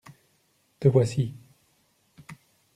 [0.79, 1.35] Te voici.